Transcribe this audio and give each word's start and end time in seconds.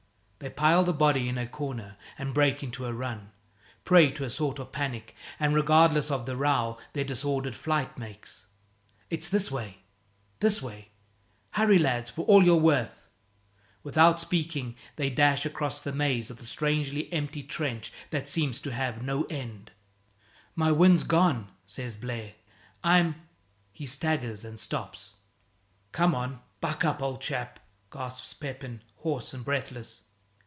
They 0.43 0.49
pile 0.49 0.83
the 0.83 0.91
body 0.91 1.29
in 1.29 1.37
a 1.37 1.45
corner 1.45 1.97
and 2.17 2.33
break 2.33 2.63
into 2.63 2.87
a 2.87 2.93
run, 2.93 3.31
prey 3.83 4.09
to 4.09 4.23
a 4.23 4.29
sort 4.31 4.57
of 4.57 4.71
panic, 4.71 5.13
and 5.39 5.53
regardless 5.53 6.09
of 6.09 6.25
the 6.25 6.35
row 6.35 6.79
their 6.93 7.03
disordered 7.03 7.55
flight 7.55 7.95
makes. 7.99 8.47
"It's 9.11 9.29
this 9.29 9.51
way! 9.51 9.83
This 10.39 10.59
way! 10.59 10.89
Hurry, 11.51 11.77
lads 11.77 12.09
for 12.09 12.25
all 12.25 12.43
you're 12.43 12.55
worth!" 12.55 13.07
Without 13.83 14.19
speaking 14.19 14.75
they 14.95 15.11
dash 15.11 15.45
across 15.45 15.79
the 15.79 15.93
maze 15.93 16.31
of 16.31 16.37
the 16.37 16.47
strangely 16.47 17.13
empty 17.13 17.43
trench 17.43 17.93
that 18.09 18.27
seems 18.27 18.59
to 18.61 18.71
have 18.73 19.03
no 19.03 19.25
end. 19.25 19.73
"My 20.55 20.71
wind's 20.71 21.03
gone," 21.03 21.49
says 21.67 21.95
Blaire, 21.97 22.33
"I'm" 22.83 23.13
He 23.71 23.85
staggers 23.85 24.43
and 24.43 24.59
stops. 24.59 25.11
"Come 25.91 26.15
on, 26.15 26.41
buck 26.61 26.83
up, 26.83 26.99
old 26.99 27.21
chap," 27.21 27.59
gasps 27.91 28.33
Pepin, 28.33 28.81
hoarse 28.95 29.35
and 29.35 29.45
breathless. 29.45 30.01